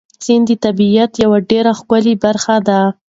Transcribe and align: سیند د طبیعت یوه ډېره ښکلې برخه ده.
سیند 0.23 0.45
د 0.49 0.51
طبیعت 0.65 1.11
یوه 1.23 1.37
ډېره 1.49 1.71
ښکلې 1.79 2.13
برخه 2.23 2.55
ده. 2.67 2.81